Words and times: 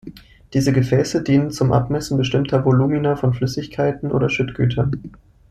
Diese 0.55 0.73
Gefäße 0.73 1.21
dienen 1.21 1.51
zum 1.51 1.71
Abmessen 1.73 2.17
bestimmter 2.17 2.65
Volumina 2.65 3.15
von 3.17 3.35
Flüssigkeiten 3.35 4.11
oder 4.11 4.29
Schüttgütern. 4.31 5.13